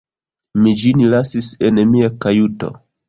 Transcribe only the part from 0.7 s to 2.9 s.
ĝin lasis en mia kajuto.